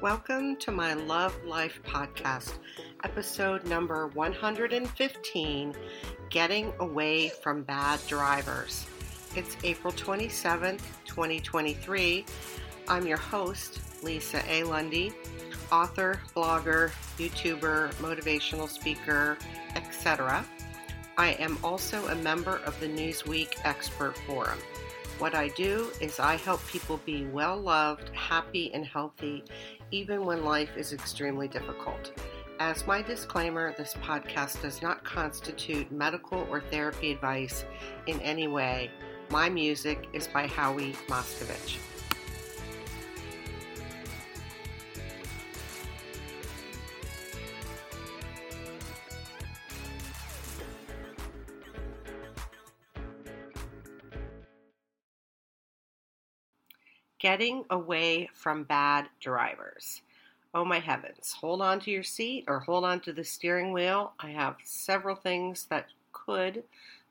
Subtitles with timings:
[0.00, 2.58] Welcome to my Love Life podcast,
[3.04, 5.74] episode number 115
[6.28, 8.86] Getting Away from Bad Drivers.
[9.34, 12.26] It's April 27th, 2023.
[12.86, 14.64] I'm your host, Lisa A.
[14.64, 15.12] Lundy,
[15.72, 19.38] author, blogger, YouTuber, motivational speaker,
[19.74, 20.44] etc.
[21.16, 24.58] I am also a member of the Newsweek Expert Forum.
[25.18, 29.44] What I do is I help people be well loved, happy, and healthy,
[29.92, 32.12] even when life is extremely difficult.
[32.58, 37.64] As my disclaimer, this podcast does not constitute medical or therapy advice
[38.06, 38.90] in any way.
[39.30, 41.78] My music is by Howie Moskovich.
[57.24, 60.02] Getting away from bad drivers.
[60.52, 61.32] Oh my heavens.
[61.40, 64.12] Hold on to your seat or hold on to the steering wheel.
[64.20, 66.64] I have several things that could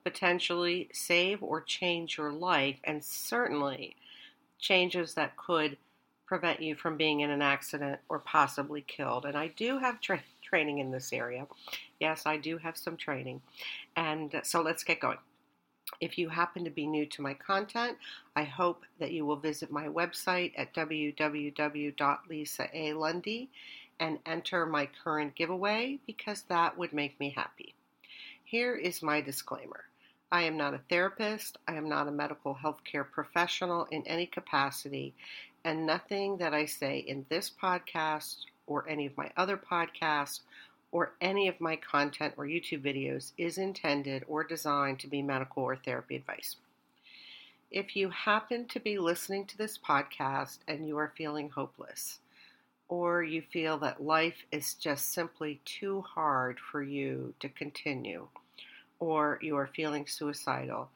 [0.04, 3.96] potentially save or change your life, and certainly
[4.60, 5.78] changes that could
[6.28, 9.26] prevent you from being in an accident or possibly killed.
[9.26, 11.48] And I do have tra- training in this area.
[12.00, 13.42] Yes, I do have some training.
[13.96, 15.18] And uh, so let's get going.
[16.02, 17.98] If you happen to be new to my content,
[18.36, 23.48] I hope that you will visit my website at www.lisaalundy
[24.00, 27.74] and enter my current giveaway because that would make me happy.
[28.44, 29.86] Here is my disclaimer.
[30.32, 31.58] I am not a therapist.
[31.68, 35.14] I am not a medical healthcare professional in any capacity,
[35.64, 40.42] and nothing that I say in this podcast or any of my other podcasts
[40.94, 45.64] or any of my content or YouTube videos is intended or designed to be medical
[45.64, 46.56] or therapy advice.
[47.72, 52.20] If you happen to be listening to this podcast and you are feeling hopeless,
[52.90, 58.28] or you feel that life is just simply too hard for you to continue,
[59.00, 60.90] or you are feeling suicidal,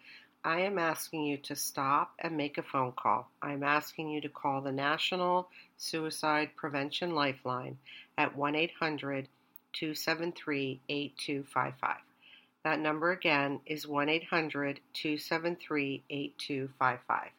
[0.43, 3.31] I am asking you to stop and make a phone call.
[3.41, 7.79] I'm asking you to call the National Suicide Prevention Lifeline
[8.19, 9.27] at 1 800
[9.73, 11.97] 273 8255.
[12.63, 17.29] That number again is 1 800 273 8255.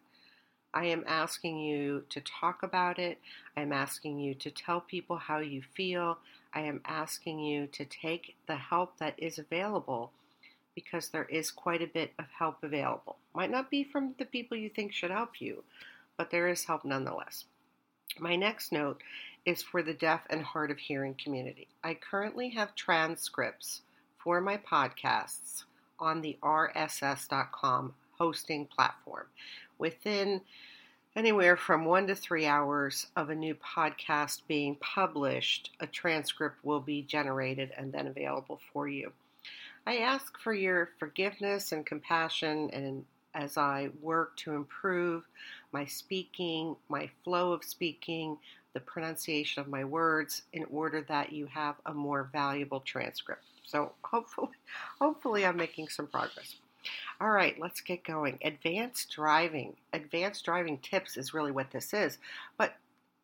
[0.74, 3.18] I am asking you to talk about it.
[3.56, 6.18] I am asking you to tell people how you feel.
[6.52, 10.12] I am asking you to take the help that is available
[10.74, 13.16] because there is quite a bit of help available.
[13.34, 15.64] Might not be from the people you think should help you,
[16.16, 17.44] but there is help nonetheless.
[18.18, 19.02] My next note
[19.48, 21.66] is for the deaf and hard of hearing community.
[21.82, 23.80] I currently have transcripts
[24.18, 25.64] for my podcasts
[25.98, 29.24] on the rss.com hosting platform.
[29.78, 30.42] Within
[31.16, 36.80] anywhere from one to three hours of a new podcast being published, a transcript will
[36.80, 39.10] be generated and then available for you.
[39.86, 45.22] I ask for your forgiveness and compassion and as I work to improve
[45.72, 48.36] my speaking, my flow of speaking,
[48.74, 53.44] the pronunciation of my words in order that you have a more valuable transcript.
[53.64, 54.48] So hopefully,
[55.00, 56.56] hopefully I'm making some progress.
[57.20, 58.38] All right, let's get going.
[58.42, 59.76] Advanced driving.
[59.92, 62.18] Advanced driving tips is really what this is.
[62.56, 62.76] But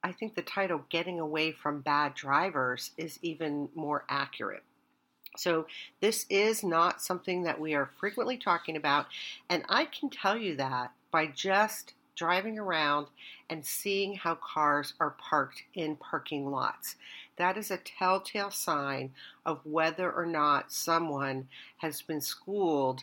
[0.02, 4.62] I think the title, Getting Away from Bad Drivers, is even more accurate.
[5.36, 5.66] So,
[6.00, 9.06] this is not something that we are frequently talking about,
[9.48, 13.08] and I can tell you that by just driving around
[13.50, 16.96] and seeing how cars are parked in parking lots.
[17.36, 19.12] That is a telltale sign
[19.44, 21.48] of whether or not someone
[21.78, 23.02] has been schooled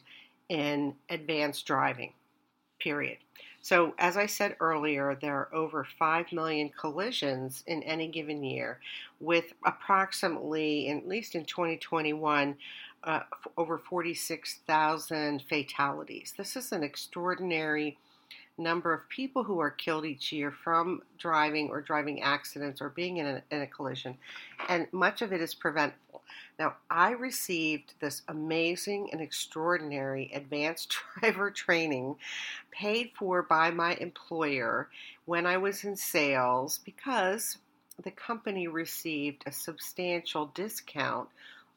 [0.49, 2.13] in advanced driving,
[2.79, 3.17] period.
[3.63, 8.79] So, as I said earlier, there are over 5 million collisions in any given year,
[9.19, 12.55] with approximately, at least in 2021,
[13.03, 13.19] uh,
[13.57, 16.33] over 46,000 fatalities.
[16.35, 17.97] This is an extraordinary
[18.61, 23.17] number of people who are killed each year from driving or driving accidents or being
[23.17, 24.17] in a, in a collision,
[24.69, 26.21] and much of it is preventable.
[26.59, 32.15] Now, I received this amazing and extraordinary advanced driver training
[32.71, 34.89] paid for by my employer
[35.25, 37.57] when I was in sales because
[38.03, 41.29] the company received a substantial discount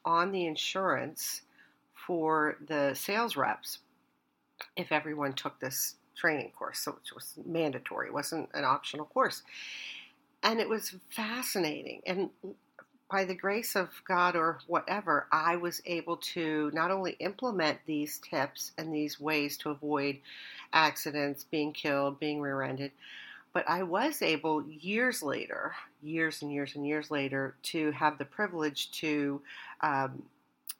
[0.03, 1.41] on the insurance
[1.93, 3.79] for the sales reps
[4.75, 8.07] if everyone took this training course, so it was mandatory.
[8.07, 9.43] It wasn't an optional course.
[10.43, 12.01] And it was fascinating.
[12.05, 12.29] And
[13.09, 18.19] by the grace of God or whatever, I was able to not only implement these
[18.19, 20.17] tips and these ways to avoid
[20.73, 22.91] accidents, being killed, being rear ended,
[23.53, 28.25] but I was able years later, years and years and years later, to have the
[28.25, 29.41] privilege to
[29.81, 30.23] um,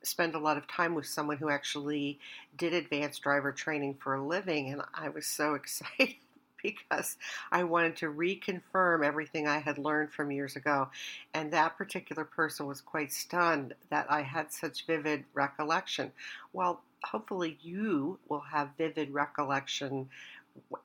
[0.05, 2.19] spend a lot of time with someone who actually
[2.57, 6.15] did advanced driver training for a living, and I was so excited
[6.61, 7.17] because
[7.51, 10.89] I wanted to reconfirm everything I had learned from years ago.
[11.33, 16.11] And that particular person was quite stunned that I had such vivid recollection.
[16.53, 20.09] Well, hopefully, you will have vivid recollection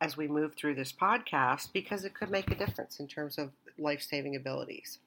[0.00, 3.50] as we move through this podcast because it could make a difference in terms of
[3.78, 4.98] life saving abilities.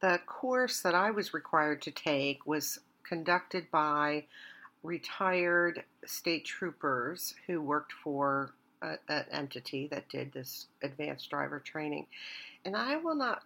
[0.00, 4.24] The course that I was required to take was conducted by
[4.82, 8.52] retired state troopers who worked for
[8.82, 12.06] an entity that did this advanced driver training.
[12.64, 13.42] And I will not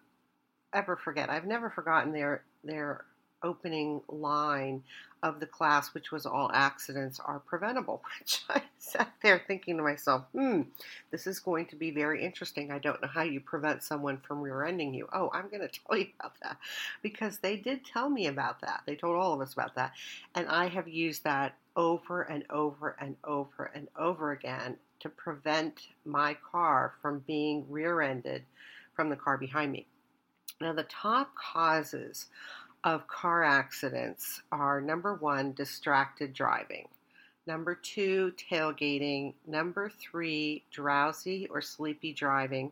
[0.73, 3.05] ever forget, I've never forgotten their, their
[3.44, 4.82] opening line
[5.23, 9.82] of the class, which was all accidents are preventable, which I sat there thinking to
[9.82, 10.62] myself, hmm,
[11.11, 12.70] this is going to be very interesting.
[12.70, 15.08] I don't know how you prevent someone from rear ending you.
[15.12, 16.58] Oh, I'm going to tell you about that
[17.02, 18.82] because they did tell me about that.
[18.87, 19.93] They told all of us about that.
[20.35, 25.88] And I have used that over and over and over and over again to prevent
[26.05, 28.44] my car from being rear ended
[28.94, 29.87] from the car behind me.
[30.61, 32.26] Now, the top causes
[32.84, 36.86] of car accidents are number one, distracted driving.
[37.46, 39.32] Number two, tailgating.
[39.46, 42.70] Number three, drowsy or sleepy driving.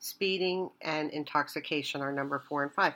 [0.00, 2.92] Speeding and intoxication are number four and five.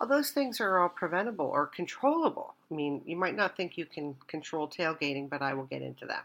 [0.00, 2.54] All those things are all preventable or controllable.
[2.70, 6.06] I mean, you might not think you can control tailgating, but I will get into
[6.06, 6.24] that.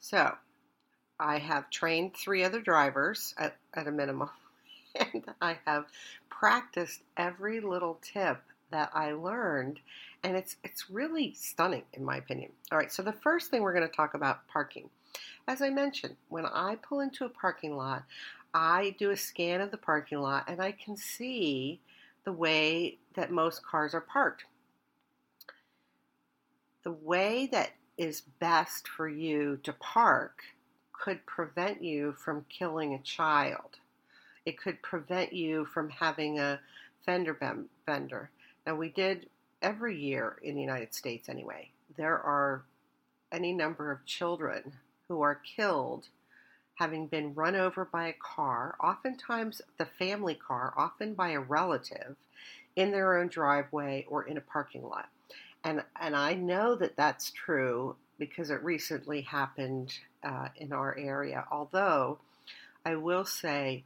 [0.00, 0.36] So,
[1.18, 4.30] I have trained three other drivers at, at a minimum,
[4.94, 5.86] and I have
[6.28, 8.42] practiced every little tip
[8.72, 9.80] that I learned,
[10.22, 12.50] and it's it's really stunning in my opinion.
[12.70, 14.90] All right, so the first thing we're going to talk about parking.
[15.46, 18.04] As I mentioned, when I pull into a parking lot,
[18.54, 21.80] I do a scan of the parking lot and I can see
[22.24, 24.44] the way that most cars are parked.
[26.84, 30.42] The way that is best for you to park
[30.92, 33.78] could prevent you from killing a child.
[34.44, 36.60] It could prevent you from having a
[37.04, 37.36] fender
[37.86, 38.30] bender.
[38.66, 39.28] Now, we did
[39.60, 42.62] every year in the United States anyway, there are
[43.30, 44.72] any number of children
[45.08, 46.08] who are killed
[46.74, 52.16] having been run over by a car, oftentimes the family car, often by a relative,
[52.74, 55.08] in their own driveway or in a parking lot.
[55.64, 59.92] And, and I know that that's true because it recently happened
[60.24, 61.44] uh, in our area.
[61.50, 62.18] Although
[62.84, 63.84] I will say,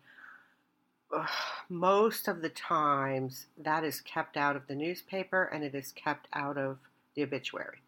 [1.69, 6.29] most of the times that is kept out of the newspaper and it is kept
[6.33, 6.79] out of
[7.15, 7.79] the obituary.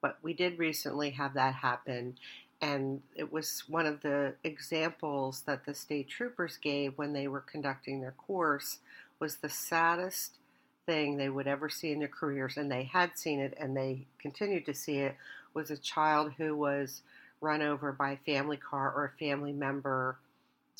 [0.00, 2.16] But we did recently have that happen,
[2.62, 7.40] and it was one of the examples that the state troopers gave when they were
[7.40, 8.78] conducting their course
[9.18, 10.38] was the saddest
[10.86, 14.06] thing they would ever see in their careers, and they had seen it and they
[14.18, 15.16] continued to see it,
[15.52, 17.02] was a child who was
[17.42, 20.14] run over by a family car or a family member's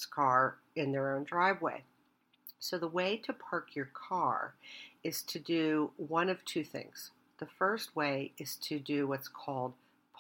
[0.06, 1.82] car in their own driveway.
[2.58, 4.54] So, the way to park your car
[5.02, 7.10] is to do one of two things.
[7.38, 9.72] The first way is to do what's called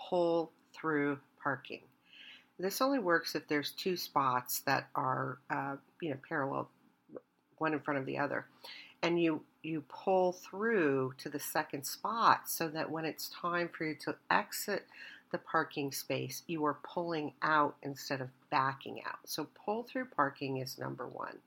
[0.08, 1.80] pull through parking.
[2.58, 6.68] This only works if there's two spots that are, uh, you know, parallel,
[7.58, 8.46] one in front of the other,
[9.02, 13.84] and you you pull through to the second spot so that when it's time for
[13.84, 14.86] you to exit
[15.30, 19.18] the parking space, you are pulling out instead of backing out.
[19.24, 21.38] So, pull through parking is number one.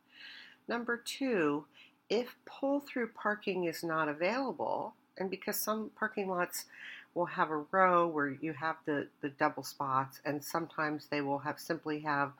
[0.67, 1.65] Number two,
[2.09, 6.65] if pull through parking is not available, and because some parking lots
[7.13, 11.39] will have a row where you have the, the double spots, and sometimes they will
[11.39, 12.31] have simply have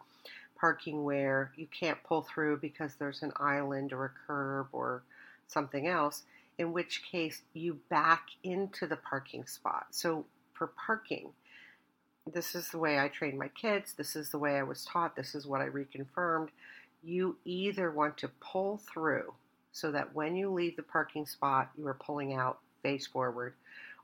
[0.55, 5.03] parking where you can't pull through because there's an island or a curb or
[5.47, 6.23] something else,
[6.57, 9.87] in which case you back into the parking spot.
[9.91, 11.29] So for parking.
[12.31, 13.93] This is the way I train my kids.
[13.93, 15.15] This is the way I was taught.
[15.15, 16.49] This is what I reconfirmed.
[17.03, 19.33] You either want to pull through
[19.73, 23.55] so that when you leave the parking spot, you are pulling out face forward,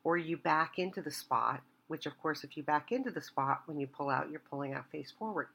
[0.03, 3.61] or you back into the spot, which, of course, if you back into the spot,
[3.67, 5.47] when you pull out, you're pulling out face forward.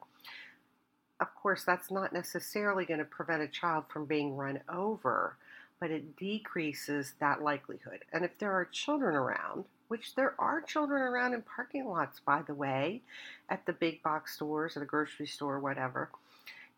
[1.19, 5.37] Of course, that's not necessarily going to prevent a child from being run over,
[5.79, 7.99] but it decreases that likelihood.
[8.11, 12.41] And if there are children around, which there are children around in parking lots, by
[12.41, 13.01] the way,
[13.49, 16.09] at the big box stores, at the grocery store, whatever.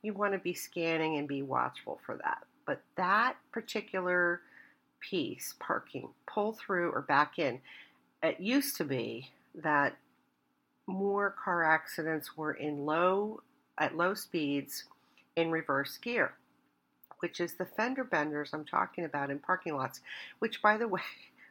[0.02, 2.44] You want to be scanning and be watchful for that.
[2.66, 4.42] But that particular
[5.00, 7.60] piece, parking, pull through or back in,
[8.22, 9.96] it used to be that
[10.88, 13.42] more car accidents were in low
[13.78, 14.86] at low speeds
[15.36, 16.34] in reverse gear,
[17.20, 20.02] which is the fender benders I'm talking about in parking lots,
[20.40, 21.02] which by the way,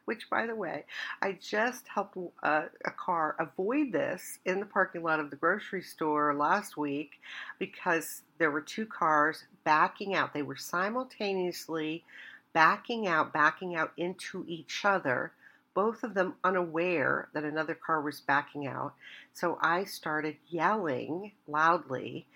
[0.07, 0.85] which by the way,
[1.21, 5.81] I just helped uh, a car avoid this in the parking lot of the grocery
[5.81, 7.19] store last week
[7.59, 10.33] because there were two cars backing out.
[10.33, 12.05] They were simultaneously
[12.53, 15.33] backing out, backing out into each other,
[15.73, 18.93] both of them unaware that another car was backing out.
[19.33, 22.27] So I started yelling loudly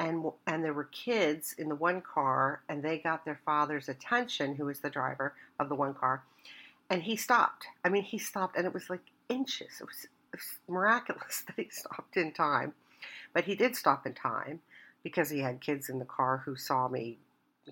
[0.00, 4.56] and and there were kids in the one car and they got their father's attention
[4.56, 6.24] who was the driver of the one car
[6.90, 7.66] and he stopped.
[7.84, 9.80] I mean, he stopped, and it was like inches.
[9.80, 12.74] It was, it was miraculous that he stopped in time,
[13.32, 14.60] but he did stop in time
[15.02, 17.18] because he had kids in the car who saw me,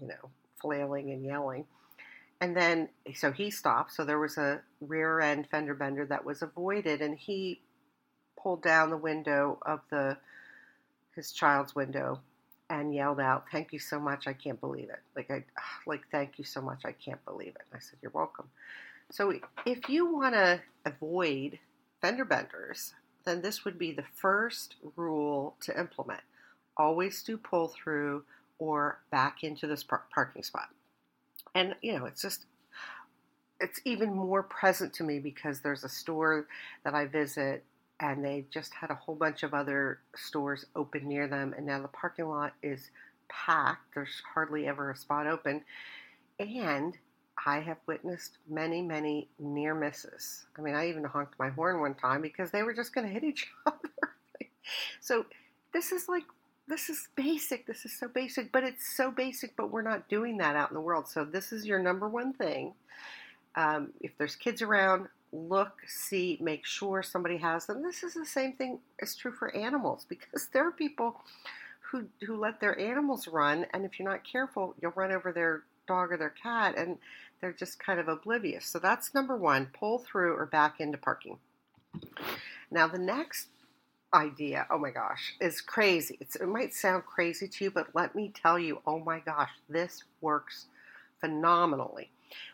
[0.01, 0.31] you know,
[0.63, 1.67] flailing and yelling.
[2.41, 3.93] And then, so he stopped.
[3.93, 7.61] So there was a rear end fender bender that was avoided, and he
[8.41, 10.17] pulled down the window of the
[11.17, 12.21] his child's window
[12.71, 14.29] and yelled out, "Thank you so much!
[14.29, 15.01] I can't believe it!
[15.17, 15.45] Like I,
[15.85, 16.83] like thank you so much!
[16.85, 18.49] I can't believe it!" And I said, "You're welcome."
[19.11, 19.33] So
[19.65, 21.59] if you want to avoid
[22.00, 26.21] fender benders, then this would be the first rule to implement.
[26.77, 28.25] Always do pull through
[28.59, 30.69] or back into this par- parking spot.
[31.55, 32.47] And you know, it's just
[33.61, 36.47] it's even more present to me because there's a store
[36.85, 37.65] that I visit
[38.00, 41.83] and they just had a whole bunch of other stores open near them and now
[41.83, 42.91] the parking lot is
[43.29, 43.95] packed.
[43.95, 45.62] There's hardly ever a spot open.
[46.38, 46.97] And
[47.47, 50.47] I have witnessed many, many near misses.
[50.59, 53.12] I mean, I even honked my horn one time because they were just going to
[53.12, 53.78] hit each other.
[55.00, 55.26] so
[55.73, 56.25] this is like,
[56.66, 57.66] this is basic.
[57.66, 60.75] This is so basic, but it's so basic, but we're not doing that out in
[60.75, 61.09] the world.
[61.09, 62.75] So this is your number one thing.
[63.57, 67.83] Um, if there's kids around, look, see, make sure somebody has them.
[67.83, 71.21] This is the same thing is true for animals because there are people
[71.80, 75.62] who who let their animals run, and if you're not careful, you'll run over their
[75.87, 76.99] dog or their cat, and
[77.40, 78.66] they're just kind of oblivious.
[78.66, 81.38] So that's number one pull through or back into parking.
[82.71, 83.49] Now, the next
[84.12, 86.18] idea, oh my gosh, is crazy.
[86.21, 89.50] It's, it might sound crazy to you, but let me tell you, oh my gosh,
[89.68, 90.66] this works
[91.21, 92.11] phenomenally,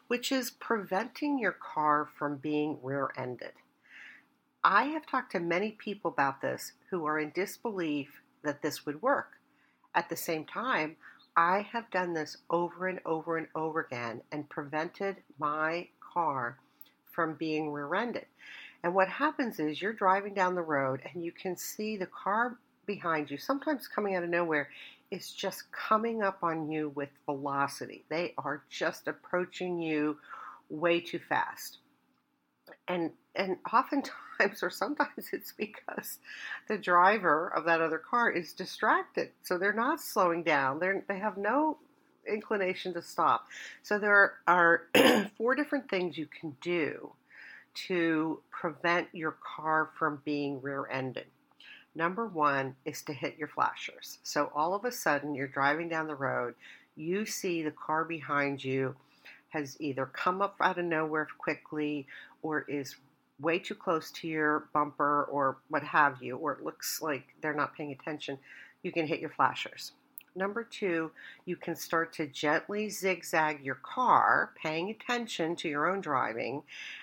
[0.09, 3.53] which is preventing your car from being rear ended.
[4.63, 9.03] I have talked to many people about this who are in disbelief that this would
[9.03, 9.33] work.
[9.95, 10.97] At the same time,
[11.37, 16.59] I have done this over and over and over again and prevented my car
[17.11, 18.27] from being rear ended.
[18.83, 22.59] And what happens is you're driving down the road and you can see the car
[22.87, 24.69] behind you, sometimes coming out of nowhere,
[25.11, 28.05] is just coming up on you with velocity.
[28.09, 30.19] They are just approaching you
[30.69, 31.79] way too fast.
[32.89, 34.11] And and oftentimes
[34.63, 36.19] or sometimes it's because
[36.69, 39.31] the driver of that other car is distracted.
[39.43, 40.79] So they're not slowing down.
[40.79, 41.79] They they have no
[42.27, 43.47] inclination to stop.
[43.83, 44.83] So there are
[45.37, 47.13] four different things you can do
[47.87, 51.27] to prevent your car from being rear-ended.
[51.97, 54.19] Number one is to hit your flashers.
[54.23, 56.55] So all of a sudden you're driving down the road
[56.97, 58.95] you see the car behind you
[59.49, 62.07] has either come up out of nowhere quickly
[62.43, 62.97] or is
[63.41, 67.55] way too close to your bumper or what have you, or it looks like they're
[67.55, 68.39] not paying attention,
[68.83, 69.93] you can hit your flashers.
[70.37, 71.13] Number two,
[71.45, 76.63] you can start to gently zigzag your car, paying attention to your own driving,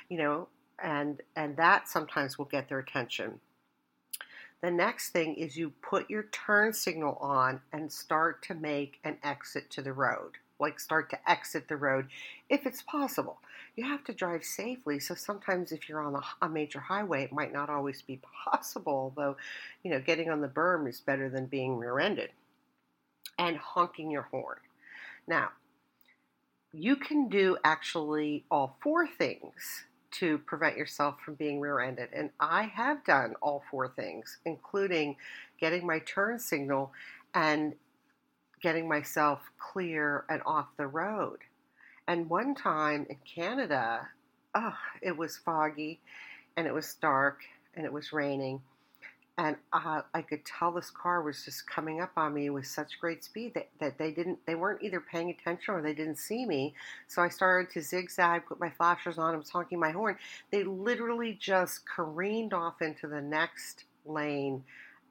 [0.10, 0.48] you know,
[0.84, 3.40] and and that sometimes will get their attention.
[4.62, 9.18] The next thing is you put your turn signal on and start to make an
[9.24, 12.08] exit to the road like start to exit the road
[12.50, 13.40] if it's possible.
[13.76, 17.34] You have to drive safely, so sometimes if you're on a, a major highway, it
[17.34, 19.38] might not always be possible, though,
[19.84, 22.30] you know, getting on the berm is better than being rear ended.
[23.38, 24.58] And honking your horn.
[25.28, 25.50] Now,
[26.74, 32.10] you can do actually all four things to prevent yourself from being rear ended.
[32.14, 35.16] And I have done all four things, including
[35.60, 36.92] getting my turn signal
[37.34, 37.74] and
[38.62, 41.40] getting myself clear and off the road.
[42.08, 44.08] And one time in Canada,
[44.56, 46.00] oh, it was foggy
[46.58, 47.40] and it was dark
[47.76, 48.62] and it was raining.
[49.38, 53.00] And uh, I could tell this car was just coming up on me with such
[53.00, 56.46] great speed that, that they didn't, they weren't either paying attention or they didn't see
[56.46, 56.76] me.
[57.08, 60.18] So I started to zigzag, put my flashers on, I was honking my horn.
[60.52, 64.64] They literally just careened off into the next lane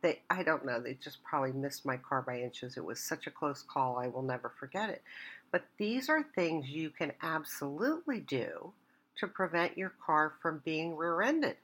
[0.02, 2.76] they I don't know, they just probably missed my car by inches.
[2.76, 5.02] It was such a close call, I will never forget it.
[5.50, 8.73] But these are things you can absolutely do
[9.19, 11.57] to prevent your car from being rear-ended.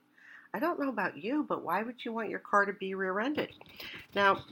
[0.53, 3.49] I don't know about you, but why would you want your car to be rear-ended?
[4.15, 4.43] Now,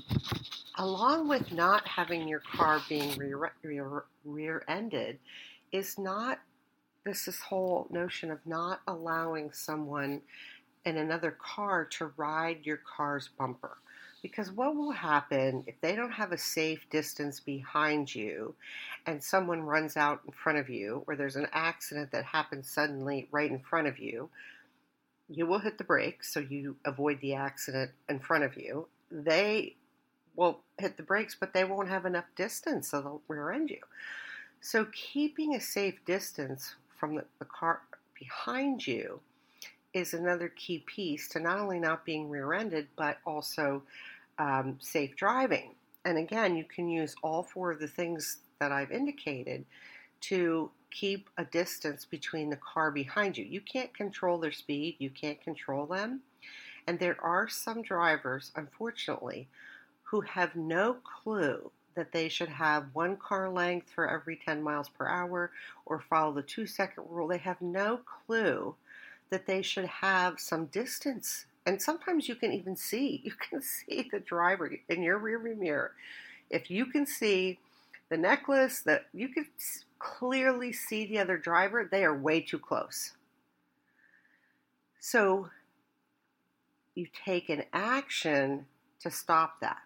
[0.77, 5.20] along with not having your car being rear, rear, rear-ended
[5.72, 6.39] is not
[7.06, 10.22] this this whole notion of not allowing someone
[10.86, 13.77] in another car to ride your car's bumper
[14.22, 18.56] because what will happen if they don't have a safe distance behind you
[19.06, 23.27] and someone runs out in front of you or there's an accident that happens suddenly
[23.32, 24.30] right in front of you
[25.27, 29.75] you will hit the brakes so you avoid the accident in front of you they
[30.36, 33.82] will hit the brakes, but they won't have enough distance, so they'll rear end you.
[34.62, 37.82] So, keeping a safe distance from the, the car
[38.20, 39.20] behind you
[39.95, 43.81] is another key piece to not only not being rear ended, but also
[44.37, 45.73] um, safe driving.
[46.03, 49.65] And again, you can use all four of the things that I've indicated
[50.21, 53.45] to keep a distance between the car behind you.
[53.45, 56.19] You can't control their speed, you can't control them.
[56.87, 59.47] And there are some drivers, unfortunately,
[60.03, 64.89] who have no clue that they should have one car length for every 10 miles
[64.89, 65.51] per hour
[65.85, 67.29] or follow the two second rule.
[67.29, 68.75] They have no clue
[69.29, 71.46] that they should have some distance.
[71.65, 75.91] And sometimes you can even see, you can see the driver in your rearview mirror.
[76.50, 77.60] If you can see
[78.10, 79.48] the necklace, that you can
[79.98, 83.13] clearly see the other driver, they are way too close.
[85.00, 85.50] So
[86.94, 88.65] you take an action
[89.01, 89.82] to stop that.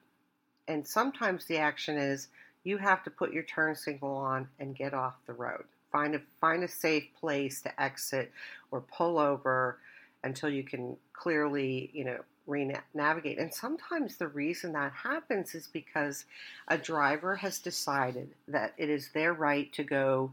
[0.67, 2.27] And sometimes the action is
[2.63, 5.65] you have to put your turn signal on and get off the road.
[5.91, 8.31] Find a find a safe place to exit
[8.71, 9.79] or pull over
[10.23, 13.37] until you can clearly, you know, re-navigate.
[13.37, 16.25] And sometimes the reason that happens is because
[16.67, 20.31] a driver has decided that it is their right to go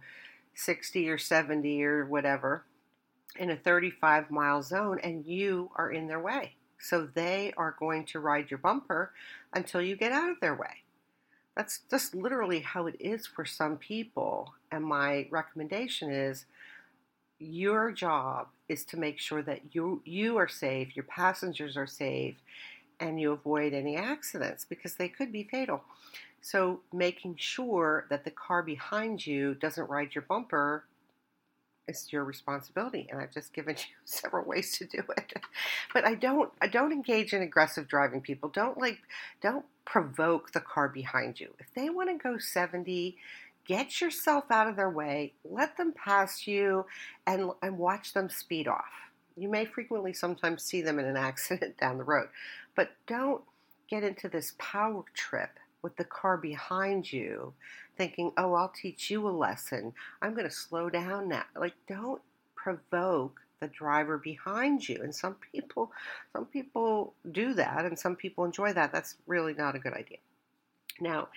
[0.54, 2.64] 60 or 70 or whatever
[3.38, 6.54] in a 35 mile zone and you are in their way.
[6.78, 9.12] So they are going to ride your bumper
[9.52, 10.82] until you get out of their way.
[11.56, 14.54] That's just literally how it is for some people.
[14.70, 16.44] And my recommendation is
[17.38, 22.36] your job is to make sure that you you are safe, your passengers are safe,
[23.00, 25.82] and you avoid any accidents because they could be fatal.
[26.40, 30.84] So making sure that the car behind you doesn't ride your bumper
[31.88, 35.32] is your responsibility and i've just given you several ways to do it.
[35.92, 38.48] But i don't i don't engage in aggressive driving people.
[38.48, 38.98] Don't like
[39.40, 41.50] don't provoke the car behind you.
[41.58, 43.16] If they want to go 70
[43.66, 46.84] get yourself out of their way let them pass you
[47.26, 48.84] and and watch them speed off
[49.36, 52.28] you may frequently sometimes see them in an accident down the road
[52.74, 53.42] but don't
[53.88, 57.52] get into this power trip with the car behind you
[57.96, 59.92] thinking, oh, I'll teach you a lesson.
[60.20, 61.44] I'm going to slow down now.
[61.54, 62.20] Like, don't
[62.54, 65.00] provoke the driver behind you.
[65.02, 65.90] And some people,
[66.32, 68.92] some people do that and some people enjoy that.
[68.92, 70.18] That's really not a good idea.
[71.00, 71.28] Now,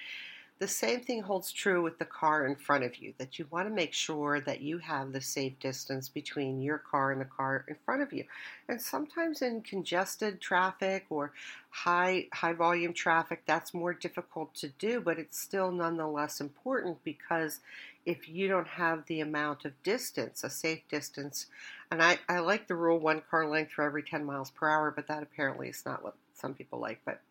[0.60, 3.69] the same thing holds true with the car in front of you, that you want
[3.69, 7.63] to make sure that you have the safe distance between your car and the car
[7.69, 8.26] in front of you.
[8.67, 11.32] And sometimes in congested traffic or
[11.69, 17.62] high high volume traffic, that's more difficult to do, but it's still nonetheless important because
[18.06, 21.45] if you don't have the amount of distance, a safe distance,
[21.89, 24.91] and I, I like the rule one car length for every 10 miles per hour,
[24.93, 27.00] but that apparently is not what some people like.
[27.06, 27.22] But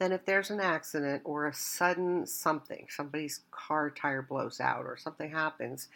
[0.00, 4.96] then if there's an accident or a sudden something, somebody's car tire blows out or
[4.96, 5.88] something happens,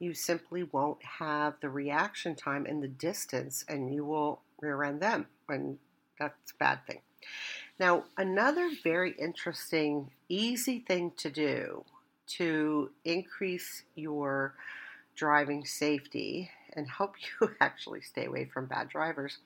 [0.00, 5.00] you simply won't have the reaction time and the distance and you will rear end
[5.00, 5.26] them.
[5.48, 5.78] And
[6.18, 7.02] that's a bad thing.
[7.78, 11.84] Now, another very interesting, easy thing to do
[12.38, 14.54] to increase your
[15.14, 19.38] driving safety and help you actually stay away from bad drivers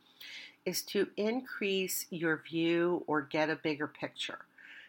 [0.66, 4.40] is to increase your view or get a bigger picture.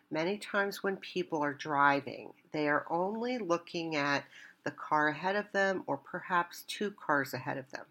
[0.09, 4.25] Many times when people are driving, they are only looking at
[4.63, 7.85] the car ahead of them or perhaps two cars ahead of them.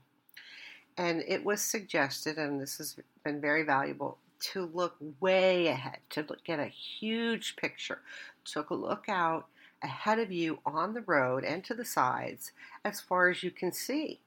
[0.99, 6.27] And it was suggested, and this has been very valuable, to look way ahead, to
[6.45, 8.01] get a huge picture,
[8.47, 9.47] to look out
[9.83, 12.53] ahead of you on the road and to the sides
[12.85, 14.21] as far as you can see.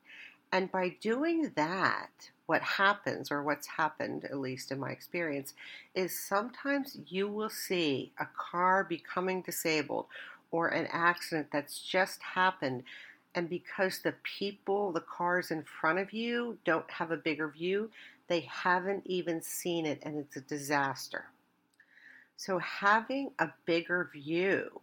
[0.51, 5.53] And by doing that, what happens, or what's happened, at least in my experience,
[5.93, 10.07] is sometimes you will see a car becoming disabled
[10.49, 12.81] or an accident that's just happened.
[13.35, 17.91] And because the people, the cars in front of you, don't have a bigger view,
[18.27, 21.25] they haven't even seen it and it's a disaster.
[22.35, 24.81] So, having a bigger view,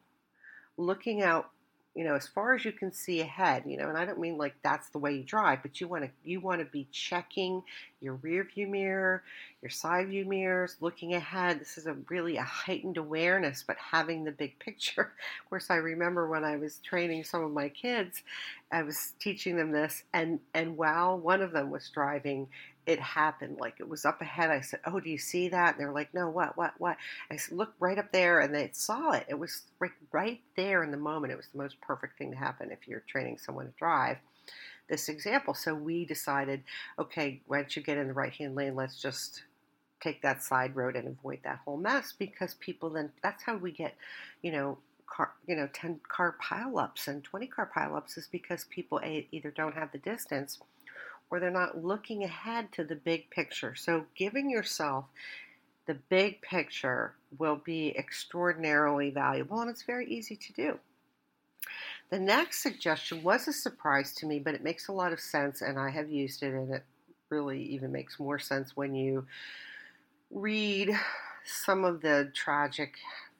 [0.76, 1.50] looking out
[1.96, 4.36] you know, as far as you can see ahead, you know, and I don't mean
[4.36, 7.62] like that's the way you drive, but you want to you want to be checking
[8.02, 9.22] your rear view mirror,
[9.62, 11.58] your side view mirrors, looking ahead.
[11.58, 15.14] This is a really a heightened awareness, but having the big picture.
[15.42, 18.22] Of course, I remember when I was training some of my kids,
[18.70, 22.48] I was teaching them this, and and while one of them was driving,
[22.86, 23.58] it happened.
[23.58, 24.50] Like it was up ahead.
[24.50, 26.96] I said, "Oh, do you see that?" And they're like, "No, what, what, what?"
[27.30, 29.26] I said, "Look right up there," and they saw it.
[29.28, 31.32] It was right, right there in the moment.
[31.32, 34.18] It was the most perfect thing to happen if you're training someone to drive.
[34.88, 35.52] This example.
[35.54, 36.62] So we decided,
[36.98, 38.76] okay, why don't you get in the right hand lane?
[38.76, 39.42] Let's just
[40.00, 43.72] take that side road and avoid that whole mess because people then that's how we
[43.72, 43.96] get,
[44.42, 49.00] you know, car, you know, 10 car pileups and 20 car pileups is because people
[49.04, 50.60] either don't have the distance
[51.30, 53.74] or they're not looking ahead to the big picture.
[53.74, 55.06] So, giving yourself
[55.86, 60.78] the big picture will be extraordinarily valuable and it's very easy to do.
[62.10, 65.62] The next suggestion was a surprise to me, but it makes a lot of sense
[65.62, 66.84] and I have used it and it
[67.30, 69.26] really even makes more sense when you
[70.30, 70.90] read
[71.44, 72.94] some of the tragic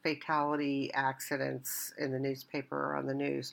[0.07, 3.53] fatality accidents in the newspaper or on the news,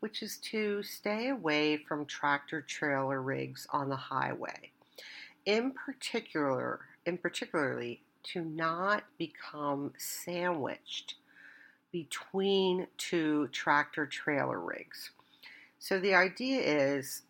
[0.00, 4.70] which is to stay away from tractor trailer rigs on the highway.
[5.46, 11.14] In particular, in particularly to not become sandwiched
[11.90, 15.10] between two tractor trailer rigs.
[15.78, 17.22] So the idea is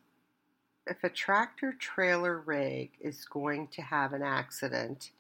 [0.85, 5.13] if a tractor trailer rig is going to have an accident,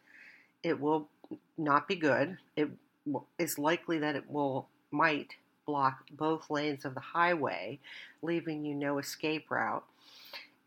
[0.64, 1.08] it will
[1.56, 2.38] not be good.
[2.56, 2.68] It
[3.38, 5.34] is likely that it will might
[5.66, 7.78] block both lanes of the highway,
[8.22, 9.84] leaving you no escape route.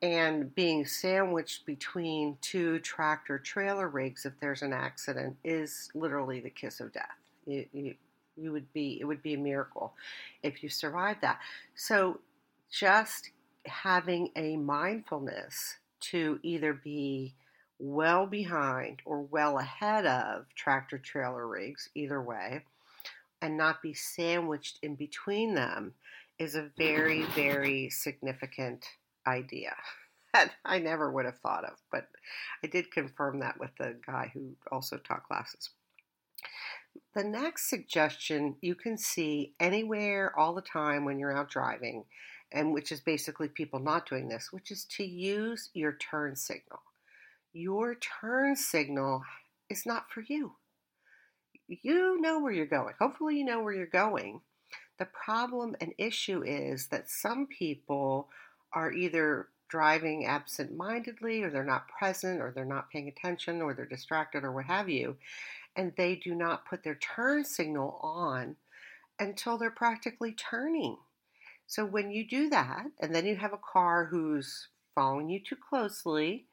[0.02, 6.52] And being sandwiched between two tractor trailer rigs, if there's an accident, is literally the
[6.52, 7.18] kiss of death.
[7.48, 7.96] You, you,
[8.36, 9.94] you would be it would be a miracle
[10.44, 11.40] if you survived that.
[11.76, 12.20] So
[12.72, 13.32] just
[13.66, 17.34] having a mindfulness to either be
[17.80, 22.64] well behind or well ahead of tractor trailer rigs, either way,
[23.42, 25.94] and not be sandwiched in between them
[26.40, 28.86] is a very, very significant
[29.26, 29.76] idea
[30.34, 31.78] that I never would have thought of.
[31.92, 32.08] But
[32.64, 35.70] I did confirm that with the guy who also taught classes.
[37.14, 42.06] The next suggestion you can see anywhere all the time when you're out driving,
[42.52, 46.80] and which is basically people not doing this, which is to use your turn signal
[47.58, 49.24] your turn signal
[49.70, 50.54] is not for you.
[51.68, 52.94] You know where you're going.
[53.00, 54.42] Hopefully, you know where you're going.
[55.00, 58.30] The problem and issue is that some people
[58.74, 63.74] are either driving absent mindedly, or they're not present, or they're not paying attention, or
[63.74, 65.18] they're distracted, or what have you,
[65.76, 68.56] and they do not put their turn signal on
[69.20, 70.98] until they're practically turning.
[71.66, 75.58] So when you do that, and then you have a car who's following you too
[75.70, 76.46] closely,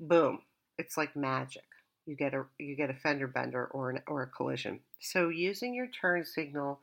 [0.00, 0.40] boom,
[0.78, 1.64] it's like magic.
[2.06, 4.80] You get a you get a fender bender or an, or a collision.
[5.00, 6.80] So using your turn signal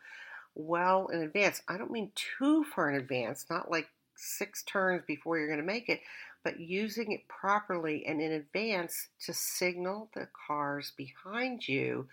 [0.56, 1.62] well in advance.
[1.67, 5.65] I don't mean too far in advance, not like six turns before you're going to
[5.65, 6.02] make it,
[6.43, 12.08] but using it properly and in advance to signal the cars behind you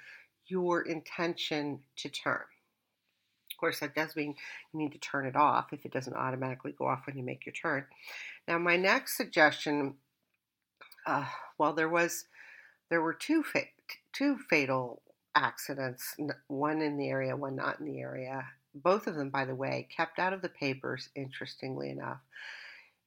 [0.47, 2.43] your intention to turn.
[3.53, 4.37] Of course, that does mean
[4.73, 7.45] you need to turn it off if it doesn't automatically go off when you make
[7.45, 7.85] your turn.
[8.47, 9.95] Now, my next suggestion
[11.09, 11.25] uh,
[11.57, 12.27] well, there was
[12.91, 13.65] there were two fa-
[14.13, 15.03] two fatal
[15.35, 16.15] accidents,
[16.49, 18.45] one in the area, one not in the area.
[18.75, 21.09] Both of them, by the way, kept out of the papers.
[21.17, 22.21] Interestingly enough,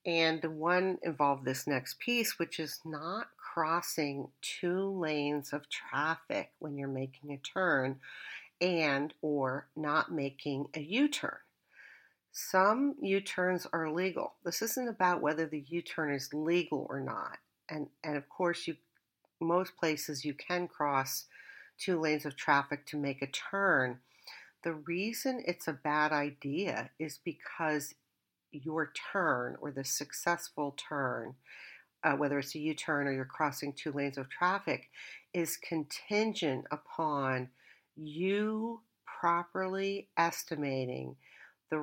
[0.06, 6.52] and the one involved this next piece, which is not crossing two lanes of traffic
[6.58, 8.00] when you're making a turn,
[8.60, 11.38] and or not making a U-turn.
[12.32, 14.34] Some U turns are legal.
[14.44, 17.38] This isn't about whether the U turn is legal or not
[17.71, 18.75] and and of course you
[19.39, 21.25] most places you can cross
[21.79, 23.99] two lanes of traffic to make a turn.
[24.63, 27.95] The reason it's a bad idea is because
[28.51, 31.34] your turn or the successful turn,
[32.03, 34.89] uh, whether it's a U turn or you're crossing two lanes of traffic,
[35.34, 37.49] is contingent upon
[37.95, 41.15] you properly estimating
[41.71, 41.79] the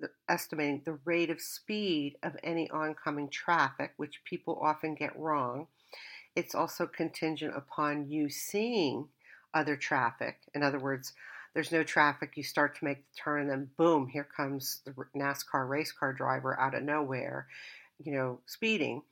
[0.00, 5.66] rate, estimating the rate of speed of any oncoming traffic, which people often get wrong.
[6.36, 9.08] It's also contingent upon you seeing
[9.52, 10.38] other traffic.
[10.54, 11.12] In other words,
[11.54, 14.92] there's no traffic, you start to make the turn, and then boom, here comes the
[15.16, 17.46] NASCAR race car driver out of nowhere,
[18.02, 19.02] you know, speeding.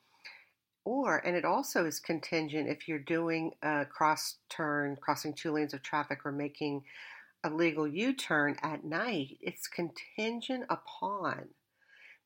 [0.84, 5.72] Or, and it also is contingent if you're doing a cross turn, crossing two lanes
[5.72, 6.82] of traffic, or making
[7.44, 11.48] a legal U turn at night, it's contingent upon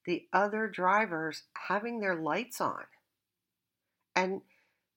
[0.04, 2.84] the other drivers having their lights on.
[4.14, 4.42] And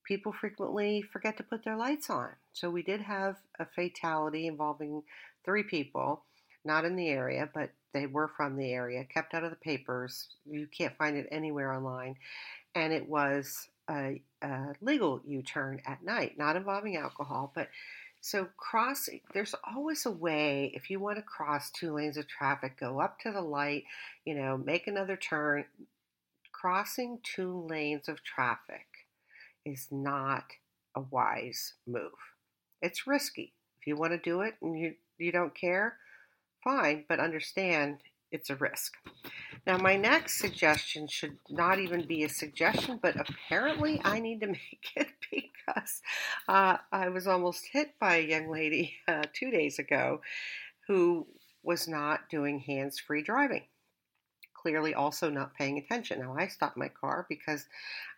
[0.06, 2.30] people frequently forget to put their lights on.
[2.54, 5.04] So we did have a fatality involving
[5.46, 6.24] three people,
[6.66, 10.28] not in the area, but they were from the area, kept out of the papers.
[10.46, 12.16] You can't find it anywhere online.
[12.76, 17.70] And it was a, a legal U turn at night, not involving alcohol, but
[18.22, 22.80] so cross there's always a way if you want to cross two lanes of traffic,
[22.80, 23.84] go up to the light,
[24.26, 25.66] you know, make another turn.
[26.52, 28.86] Crossing two lanes of traffic
[29.66, 30.44] is not
[30.96, 32.12] a wise move.
[32.82, 33.54] It's risky.
[33.80, 35.96] If you want to do it and you, you don't care,
[36.64, 38.00] fine, but understand
[38.32, 38.94] it's a risk.
[39.66, 44.48] Now, my next suggestion should not even be a suggestion, but apparently I need to
[44.48, 46.02] make it because
[46.48, 50.22] uh, I was almost hit by a young lady uh, two days ago
[50.88, 51.28] who
[51.64, 53.64] was not doing hands free driving.
[54.54, 56.20] Clearly, also not paying attention.
[56.20, 57.66] Now, I stopped my car because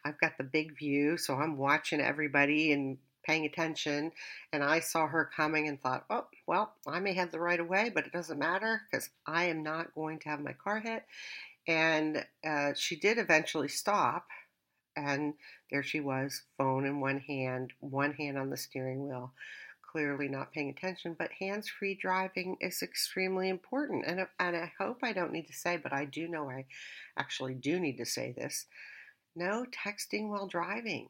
[0.03, 4.11] I've got the big view, so I'm watching everybody and paying attention
[4.51, 7.67] and I saw her coming and thought, oh, well, I may have the right of
[7.67, 11.03] way, but it doesn't matter because I am not going to have my car hit.
[11.67, 14.27] And uh, she did eventually stop.
[14.95, 15.35] And
[15.71, 19.31] there she was, phone in one hand, one hand on the steering wheel,
[19.89, 21.15] clearly not paying attention.
[21.17, 24.05] But hands free driving is extremely important.
[24.05, 26.65] And, and I hope I don't need to say, but I do know I
[27.17, 28.65] actually do need to say this
[29.35, 31.07] no texting while driving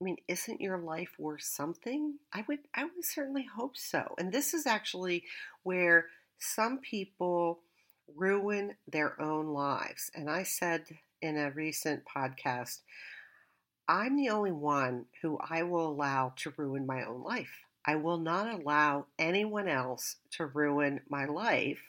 [0.00, 2.14] I mean, isn't your life worth something?
[2.32, 4.14] I would I would certainly hope so.
[4.18, 5.24] And this is actually
[5.64, 6.06] where
[6.38, 7.60] some people
[8.14, 10.10] ruin their own lives.
[10.14, 10.84] And I said
[11.20, 12.78] in a recent podcast,
[13.88, 17.64] I'm the only one who I will allow to ruin my own life.
[17.84, 21.82] I will not allow anyone else to ruin my life.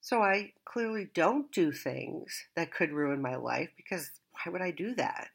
[0.00, 4.70] So I clearly don't do things that could ruin my life because why would I
[4.70, 5.28] do that?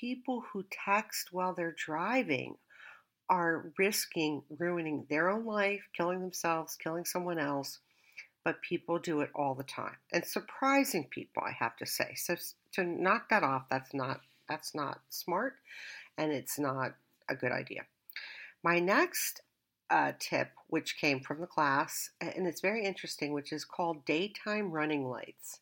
[0.00, 2.56] People who text while they're driving
[3.28, 7.80] are risking ruining their own life, killing themselves, killing someone else,
[8.44, 9.96] but people do it all the time.
[10.12, 12.14] And surprising people, I have to say.
[12.14, 12.36] So
[12.74, 15.54] to knock that off, that's not that's not smart
[16.16, 16.94] and it's not
[17.28, 17.82] a good idea.
[18.62, 19.40] My next
[19.90, 24.70] uh, tip, which came from the class, and it's very interesting, which is called daytime
[24.70, 25.60] running lights.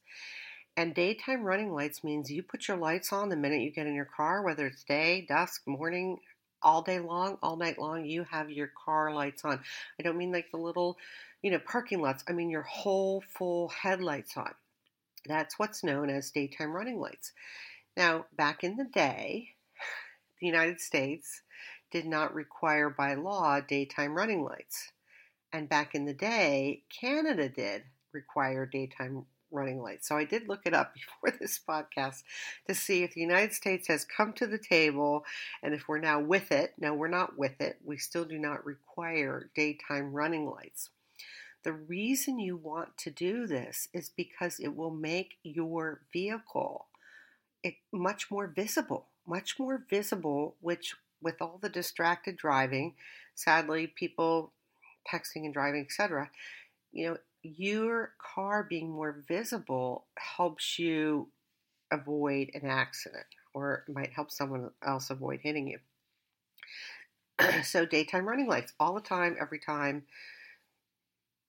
[0.76, 3.94] And daytime running lights means you put your lights on the minute you get in
[3.94, 6.18] your car, whether it's day, dusk, morning,
[6.62, 9.60] all day long, all night long, you have your car lights on.
[10.00, 10.96] I don't mean like the little,
[11.42, 12.24] you know, parking lots.
[12.26, 14.52] I mean your whole full headlights on.
[15.26, 17.32] That's what's known as daytime running lights.
[17.96, 19.50] Now, back in the day,
[20.40, 21.42] the United States
[21.92, 24.90] did not require by law daytime running lights.
[25.52, 30.08] And back in the day, Canada did require daytime running lights.
[30.08, 32.22] So I did look it up before this podcast
[32.66, 35.24] to see if the United States has come to the table
[35.62, 36.74] and if we're now with it.
[36.78, 37.78] No, we're not with it.
[37.84, 40.90] We still do not require daytime running lights.
[41.62, 46.86] The reason you want to do this is because it will make your vehicle
[47.90, 52.94] much more visible, much more visible, which with all the distracted driving,
[53.34, 54.52] sadly, people
[55.10, 56.30] texting and driving, etc.,
[56.92, 61.28] you know, your car being more visible helps you
[61.92, 65.78] avoid an accident or might help someone else avoid hitting you.
[67.62, 70.04] so, daytime running lights all the time, every time.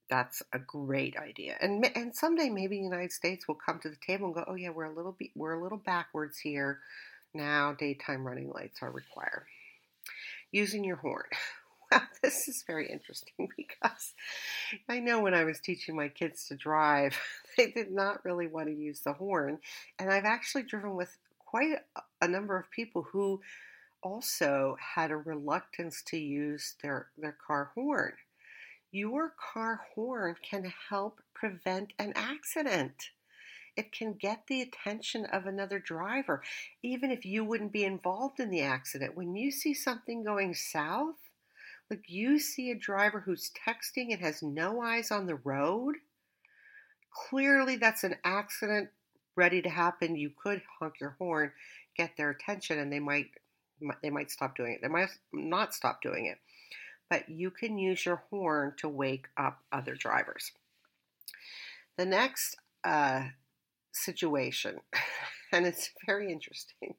[0.08, 3.98] That's a great idea, and and someday maybe the United States will come to the
[4.06, 6.80] table and go, oh yeah, we're a little bit we're a little backwards here.
[7.34, 9.48] Now daytime running lights are required.
[10.52, 11.24] Using your horn.
[12.22, 14.14] this is very interesting because
[14.90, 17.18] I know when I was teaching my kids to drive,
[17.58, 19.60] they did not really want to use the horn.
[20.00, 21.78] And I've actually driven with quite
[22.22, 23.42] a number of people who
[24.02, 28.14] also had a reluctance to use their, their car horn.
[28.92, 33.10] Your car horn can help prevent an accident.
[33.76, 36.42] It can get the attention of another driver,
[36.82, 39.18] even if you wouldn't be involved in the accident.
[39.18, 41.25] When you see something going south,
[41.90, 45.96] like you see a driver who's texting and has no eyes on the road,
[47.12, 48.90] clearly that's an accident
[49.36, 50.16] ready to happen.
[50.16, 51.52] You could honk your horn,
[51.96, 53.28] get their attention, and they might
[54.02, 54.82] they might stop doing it.
[54.82, 56.38] They might not stop doing it.
[57.10, 60.54] But you can use your horn to wake up other drivers.
[61.98, 63.26] The next uh,
[63.92, 64.80] situation,
[65.52, 66.96] and it's very interesting,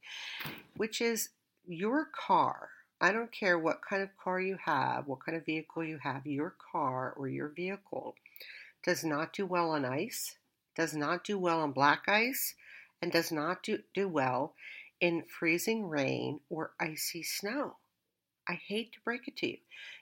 [0.76, 1.30] which is
[1.66, 2.68] your car
[3.00, 6.26] I don't care what kind of car you have, what kind of vehicle you have,
[6.26, 8.14] your car or your vehicle
[8.82, 10.36] does not do well on ice,
[10.74, 12.54] does not do well on black ice,
[13.02, 14.54] and does not do, do well
[15.00, 17.76] in freezing rain or icy snow.
[18.48, 19.58] I hate to break it to you.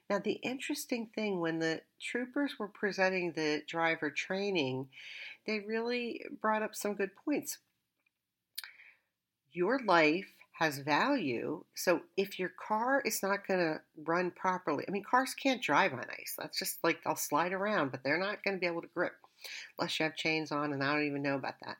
[0.08, 4.88] Now, the interesting thing when the troopers were presenting the driver training,
[5.46, 7.58] they really brought up some good points.
[9.52, 11.64] Your life has value.
[11.74, 15.92] So if your car is not going to run properly, I mean, cars can't drive
[15.92, 16.36] on ice.
[16.38, 19.14] That's just like they'll slide around, but they're not going to be able to grip
[19.78, 21.76] unless you have chains on, and I don't even know about that.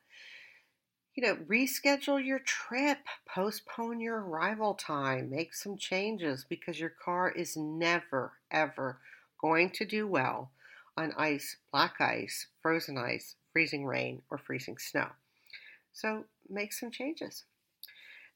[1.15, 2.99] You know, reschedule your trip,
[3.33, 8.99] postpone your arrival time, make some changes because your car is never, ever
[9.41, 10.51] going to do well
[10.97, 15.11] on ice, black ice, frozen ice, freezing rain, or freezing snow.
[15.93, 17.45] So make some changes.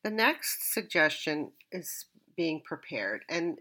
[0.03, 2.07] The next suggestion is
[2.37, 3.25] being prepared.
[3.29, 3.59] And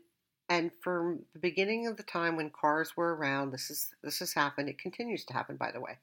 [0.50, 4.34] and from the beginning of the time when cars were around, this is this has
[4.34, 4.70] happened.
[4.70, 5.98] It continues to happen, by the way,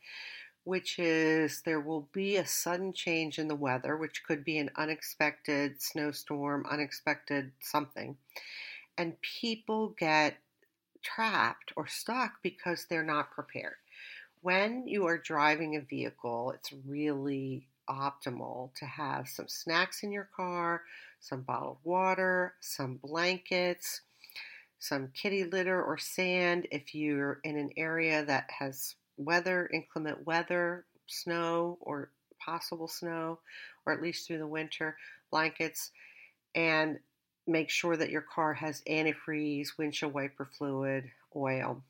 [0.65, 4.71] which is there will be a sudden change in the weather, which could be an
[4.77, 8.17] unexpected snowstorm, unexpected something,
[8.99, 10.37] and people get
[11.03, 13.77] trapped or stuck because they're not prepared.
[14.43, 20.29] When you are driving a vehicle, it's really optimal to have some snacks in your
[20.37, 20.83] car,
[21.21, 24.03] some bottled water, some blankets,
[24.79, 30.85] some kitty litter or sand if you're in an area that has weather, inclement weather,
[31.07, 33.39] snow or possible snow,
[33.87, 34.97] or at least through the winter,
[35.31, 35.91] blankets,
[36.55, 36.99] and
[37.47, 41.83] make sure that your car has antifreeze, windshield wiper fluid, oil.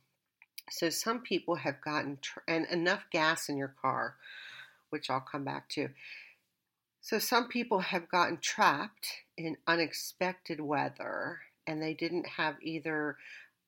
[0.71, 4.17] So some people have gotten tr- and enough gas in your car
[4.95, 5.89] which I'll come back to.
[7.01, 13.17] So, some people have gotten trapped in unexpected weather and they didn't have either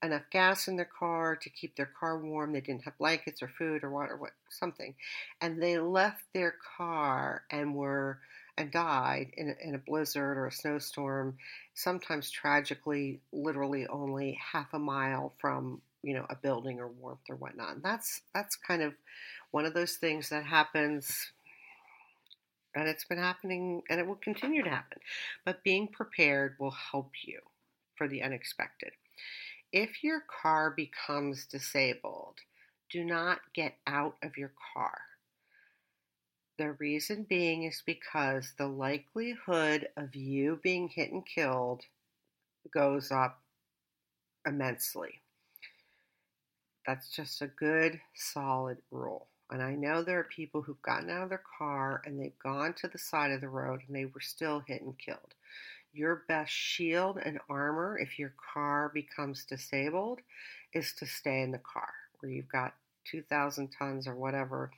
[0.03, 3.49] enough gas in their car to keep their car warm, they didn't have blankets or
[3.49, 4.95] food or water, what, something,
[5.41, 8.21] and they left their car and were
[8.59, 11.37] and died in a, in a blizzard or a snowstorm,
[11.75, 17.37] sometimes tragically, literally only half a mile from you know a building or warmth or
[17.37, 17.75] whatnot.
[17.75, 18.95] And that's that's kind of
[19.57, 21.33] one of those things that happens
[22.75, 24.99] and it's been happening and it will continue to happen.
[25.47, 27.41] But being prepared will help you
[27.95, 28.91] for the unexpected.
[29.73, 32.35] If your car becomes disabled,
[32.91, 34.99] do not get out of your car.
[36.59, 41.81] The reason being is because the likelihood of you being hit and killed
[42.75, 43.41] goes up
[44.47, 45.23] immensely.
[46.87, 49.29] That's just a good, solid rule.
[49.51, 52.75] And I know there are people who've gotten out of their car and they've gone
[52.75, 55.35] to the side of the road and they were still hit and killed.
[55.93, 60.21] Your best shield and armor, if your car becomes disabled,
[60.73, 62.75] is to stay in the car where you've got
[63.11, 64.71] 2,000 tons or whatever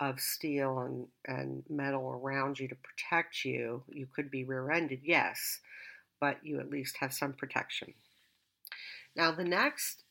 [0.00, 3.82] of steel and, and metal around you to protect you.
[3.88, 5.60] You could be rear ended, yes,
[6.20, 7.94] but you at least have some protection.
[9.14, 10.04] Now, the next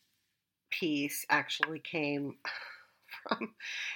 [0.69, 2.37] piece actually came
[3.27, 3.53] from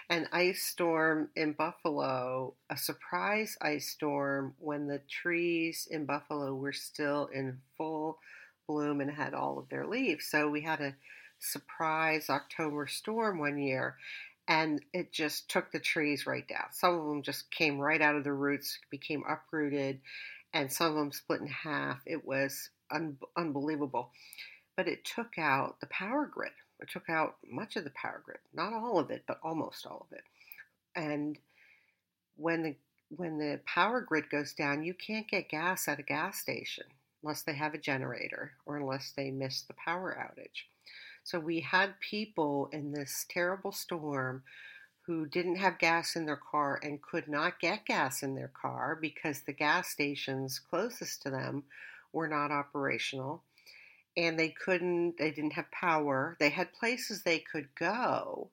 [0.10, 6.74] an ice storm in Buffalo, a surprise ice storm when the trees in Buffalo were
[6.74, 8.20] still in full
[8.68, 10.26] bloom and had all of their leaves.
[10.30, 10.96] So we had a
[11.40, 13.98] surprise October storm one year
[14.48, 16.66] and it just took the trees right down.
[16.72, 20.02] Some of them just came right out of the roots, became uprooted,
[20.54, 22.02] and some of them split in half.
[22.06, 24.12] It was un- unbelievable.
[24.76, 26.52] But it took out the power grid
[26.90, 30.18] took out much of the power grid, not all of it, but almost all of
[30.18, 30.24] it.
[30.96, 31.38] And
[32.36, 32.76] when the
[33.16, 36.86] when the power grid goes down, you can't get gas at a gas station
[37.22, 40.64] unless they have a generator or unless they miss the power outage.
[41.24, 44.44] So we had people in this terrible storm
[45.06, 48.98] who didn't have gas in their car and could not get gas in their car
[49.00, 51.64] because the gas stations closest to them
[52.14, 53.44] were not operational
[54.16, 56.36] and they couldn't they didn't have power.
[56.40, 58.50] They had places they could go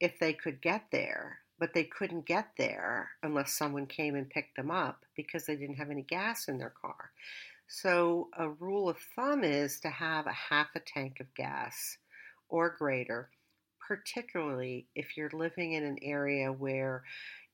[0.00, 4.56] if they could get there but they couldn't get there unless someone came and picked
[4.56, 7.12] them up because they didn't have any gas in their car.
[7.68, 11.96] So a rule of thumb is to have a half a tank of gas
[12.48, 13.30] or greater
[13.86, 17.02] particularly if you're living in an area where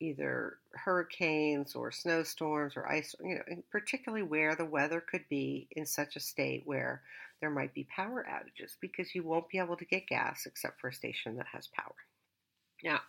[0.00, 5.84] either hurricanes or snowstorms or ice, you know, particularly where the weather could be in
[5.84, 7.02] such a state where
[7.40, 10.88] there might be power outages because you won't be able to get gas except for
[10.88, 11.94] a station that has power.
[12.82, 13.00] Now,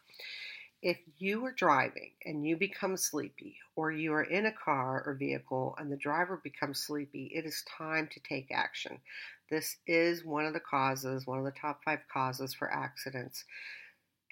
[0.81, 5.13] if you are driving and you become sleepy, or you are in a car or
[5.13, 8.99] vehicle and the driver becomes sleepy, it is time to take action.
[9.49, 13.43] This is one of the causes, one of the top five causes for accidents.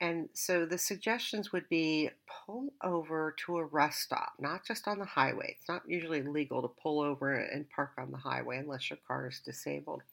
[0.02, 2.10] And so the suggestions would be
[2.45, 5.56] pull over to a rest stop, not just on the highway.
[5.58, 9.28] It's not usually legal to pull over and park on the highway unless your car
[9.28, 10.04] is disabled.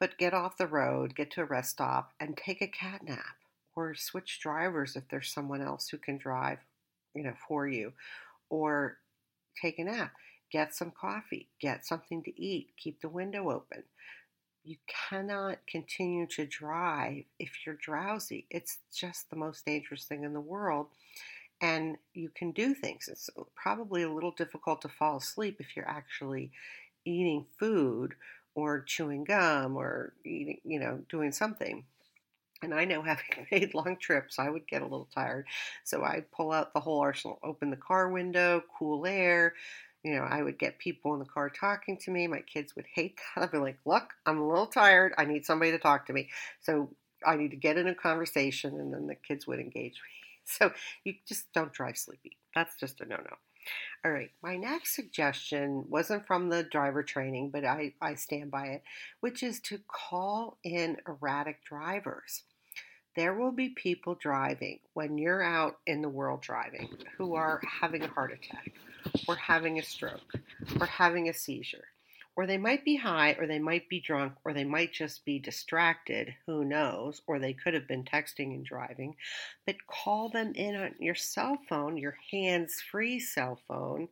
[0.00, 3.36] But get off the road, get to a rest stop, and take a cat nap
[3.76, 6.58] or switch drivers if there's someone else who can drive,
[7.14, 7.92] you know, for you,
[8.48, 8.96] or
[9.60, 10.12] take a nap.
[10.50, 13.84] Get some coffee, get something to eat, keep the window open
[14.64, 14.76] you
[15.08, 18.46] cannot continue to drive if you're drowsy.
[18.50, 20.86] It's just the most dangerous thing in the world.
[21.60, 23.08] And you can do things.
[23.08, 26.50] It's probably a little difficult to fall asleep if you're actually
[27.04, 28.14] eating food
[28.54, 31.84] or chewing gum or eating, you know, doing something.
[32.62, 35.46] And I know having made long trips, I would get a little tired.
[35.84, 39.54] So I'd pull out the whole arsenal, open the car window, cool air,
[40.02, 42.26] you know, I would get people in the car talking to me.
[42.26, 43.44] My kids would hate that.
[43.44, 45.12] I'd be like, look, I'm a little tired.
[45.16, 46.30] I need somebody to talk to me.
[46.60, 46.90] So
[47.26, 49.98] I need to get in a conversation, and then the kids would engage me.
[50.44, 50.72] So
[51.04, 52.36] you just don't drive sleepy.
[52.52, 53.36] That's just a no no.
[54.04, 58.66] All right, my next suggestion wasn't from the driver training, but I, I stand by
[58.66, 58.82] it,
[59.20, 62.42] which is to call in erratic drivers.
[63.14, 66.88] There will be people driving when you're out in the world driving
[67.18, 68.72] who are having a heart attack
[69.28, 70.32] or having a stroke
[70.80, 71.84] or having a seizure.
[72.34, 75.38] Or they might be high, or they might be drunk, or they might just be
[75.38, 79.16] distracted, who knows, or they could have been texting and driving.
[79.66, 84.08] But call them in on your cell phone, your hands free cell phone,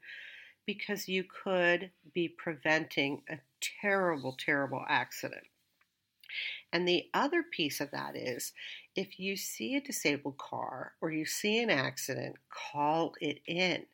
[0.66, 3.38] because you could be preventing a
[3.80, 5.46] terrible, terrible accident.
[6.72, 8.52] And the other piece of that is
[8.96, 13.84] if you see a disabled car or you see an accident, call it in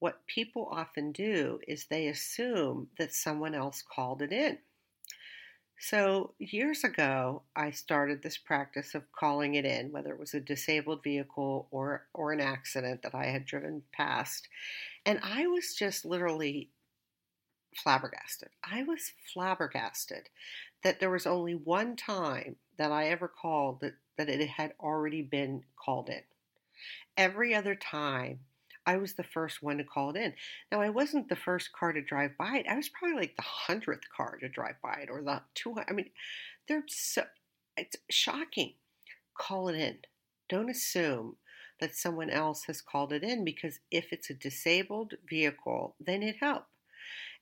[0.00, 4.58] what people often do is they assume that someone else called it in.
[5.80, 10.40] So, years ago, I started this practice of calling it in, whether it was a
[10.40, 14.48] disabled vehicle or, or an accident that I had driven past.
[15.06, 16.70] And I was just literally
[17.76, 18.48] flabbergasted.
[18.64, 20.30] I was flabbergasted
[20.82, 25.22] that there was only one time that I ever called that, that it had already
[25.22, 26.22] been called in.
[27.16, 28.40] Every other time,
[28.86, 30.32] I was the first one to call it in.
[30.72, 32.66] Now, I wasn't the first car to drive by it.
[32.66, 35.74] I was probably like the hundredth car to drive by it, or the two.
[35.86, 36.10] I mean,
[36.66, 37.24] they're so.
[37.76, 38.74] It's shocking.
[39.36, 39.98] Call it in.
[40.48, 41.36] Don't assume
[41.80, 46.36] that someone else has called it in because if it's a disabled vehicle, they need
[46.40, 46.64] help.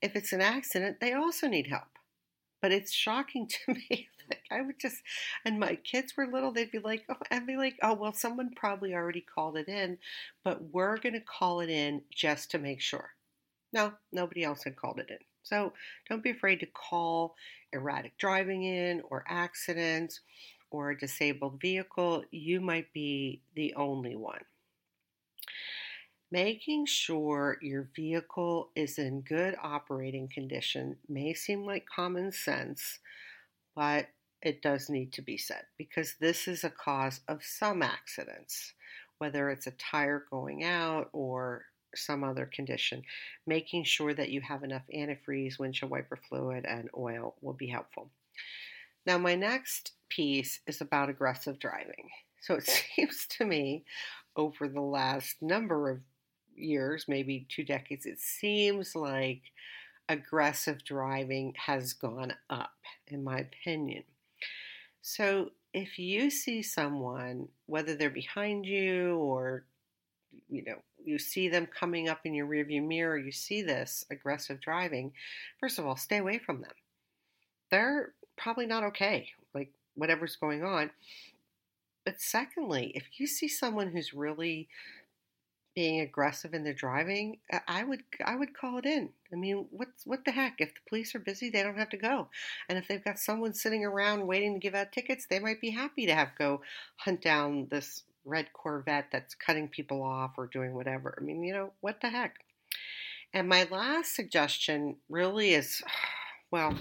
[0.03, 1.99] If it's an accident, they also need help.
[2.61, 4.97] But it's shocking to me like I would just,
[5.45, 8.51] and my kids were little, they'd be like, oh, I'd be like, oh, well, someone
[8.55, 9.99] probably already called it in,
[10.45, 13.11] but we're going to call it in just to make sure.
[13.73, 15.19] No, nobody else had called it in.
[15.43, 15.73] So
[16.09, 17.37] don't be afraid to call
[17.73, 20.21] erratic driving in or accidents
[20.71, 22.25] or a disabled vehicle.
[22.31, 24.43] You might be the only one.
[26.33, 32.99] Making sure your vehicle is in good operating condition may seem like common sense,
[33.77, 34.09] but
[34.47, 38.75] it does need to be said because this is a cause of some accidents,
[39.19, 41.65] whether it's a tire going out or
[41.97, 43.03] some other condition.
[43.45, 48.09] Making sure that you have enough antifreeze, windshield wiper fluid, and oil will be helpful.
[49.05, 52.09] Now, my next piece is about aggressive driving.
[52.41, 53.85] So it seems to me
[54.37, 55.99] over the last number of
[56.55, 59.43] years, maybe two decades, it seems like
[60.09, 62.71] aggressive driving has gone up,
[63.09, 64.05] in my opinion.
[65.09, 69.65] So if you see someone, whether they're behind you or
[70.51, 74.61] you know, you see them coming up in your rearview mirror, you see this aggressive
[74.61, 75.13] driving,
[75.61, 76.73] first of all, stay away from them.
[77.71, 80.91] They're probably not okay, like whatever's going on.
[82.05, 84.67] But secondly, if you see someone who's really
[85.77, 87.37] being aggressive in their driving,
[87.69, 89.11] I would I would call it in.
[89.31, 90.55] I mean, what's what the heck?
[90.59, 92.29] If the police are busy, they don't have to go.
[92.69, 95.71] And if they've got someone sitting around waiting to give out tickets, they might be
[95.71, 96.63] happy to have go
[96.97, 101.17] hunt down this red Corvette that's cutting people off or doing whatever.
[101.21, 102.37] I mean, you know, what the heck?
[103.35, 105.83] And my last suggestion really is
[106.51, 106.75] well,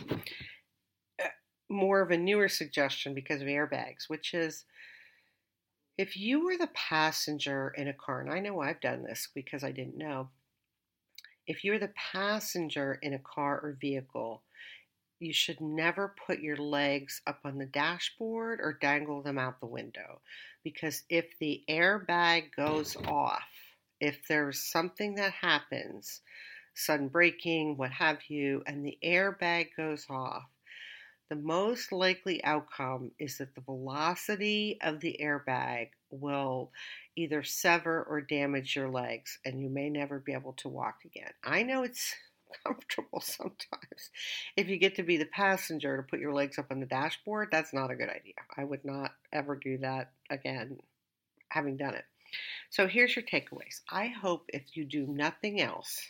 [1.21, 1.27] uh,
[1.67, 4.63] more of a newer suggestion because of airbags, which is
[5.97, 9.63] if you were the passenger in a car, and I know I've done this because
[9.63, 10.29] I didn't know,
[11.47, 14.41] if you're the passenger in a car or vehicle
[15.19, 19.65] you should never put your legs up on the dashboard or dangle them out the
[19.65, 20.21] window
[20.63, 23.43] because if the airbag goes off,
[24.01, 26.21] if there's something that happens,
[26.73, 30.49] sudden braking, what have you, and the airbag goes off,
[31.29, 36.71] the most likely outcome is that the velocity of the airbag will
[37.15, 41.31] either sever or damage your legs, and you may never be able to walk again.
[41.43, 42.13] I know it's
[42.65, 44.11] comfortable sometimes.
[44.55, 47.49] If you get to be the passenger to put your legs up on the dashboard,
[47.51, 48.35] that's not a good idea.
[48.55, 50.77] I would not ever do that again,
[51.49, 52.05] having done it.
[52.69, 53.81] So here's your takeaways.
[53.89, 56.01] I hope if you do nothing else,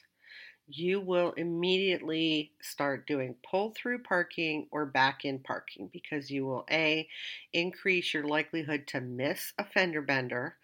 [0.68, 6.66] you will immediately start doing pull through parking or back in parking because you will
[6.72, 7.07] A,
[7.53, 10.55] increase your likelihood to miss a fender bender,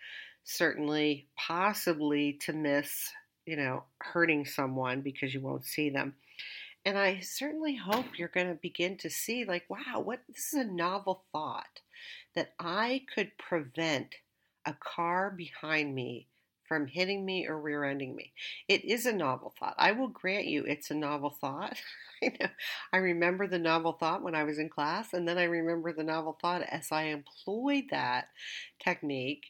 [0.43, 3.12] certainly, possibly to miss
[3.45, 6.16] you know, hurting someone because you won't see them.
[6.86, 10.62] And I certainly hope you're going to begin to see, like, wow, what this is
[10.62, 11.82] a novel thought
[12.36, 14.16] that I could prevent
[14.66, 16.28] a car behind me
[16.72, 18.32] from hitting me or rear ending me.
[18.70, 19.76] It is a novel thought.
[19.78, 21.76] I will grant you it's a novel thought.
[22.24, 22.48] I know.
[22.94, 26.06] I remember the novel thought when I was in class, and then I remember the
[26.06, 28.30] novel thought as I employed that
[28.80, 29.48] technique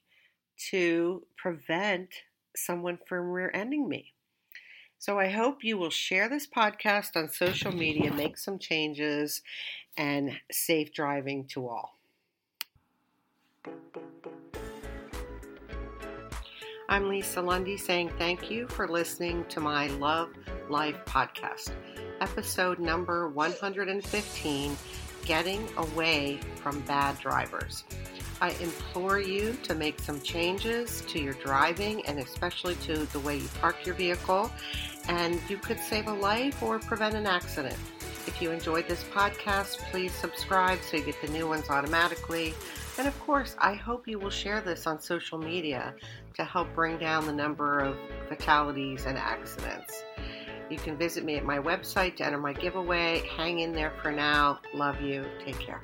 [0.72, 2.10] to prevent
[2.56, 4.14] someone from rear ending me.
[4.98, 9.44] So I hope you will share this podcast on social media, make some changes,
[9.96, 12.00] and safe driving to all.
[16.92, 20.28] I'm Lisa Lundy saying thank you for listening to my Love
[20.68, 21.72] Life podcast,
[22.20, 24.78] episode number 115
[25.24, 27.86] Getting Away from Bad Drivers.
[28.42, 33.38] I implore you to make some changes to your driving and especially to the way
[33.38, 34.52] you park your vehicle,
[35.08, 37.78] and you could save a life or prevent an accident.
[38.28, 42.54] If you enjoyed this podcast, please subscribe so you get the new ones automatically.
[42.98, 45.96] And of course, I hope you will share this on social media
[46.36, 50.04] to help bring down the number of fatalities and accidents.
[50.70, 53.24] You can visit me at my website to enter my giveaway.
[53.36, 54.60] Hang in there for now.
[54.74, 55.26] Love you.
[55.44, 55.84] Take care.